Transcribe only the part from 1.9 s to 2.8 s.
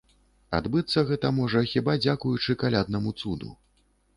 дзякуючы